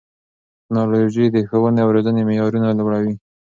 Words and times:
ټیکنالوژي 0.59 1.25
د 1.31 1.37
ښوونې 1.49 1.79
او 1.83 1.89
روزنې 1.95 2.21
معیارونه 2.27 2.69
لوړوي. 2.79 3.15